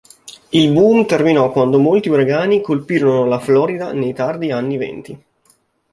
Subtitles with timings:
[0.49, 5.23] Il boom terminò quando molti uragani colpirono la Florida nei tardi anni venti.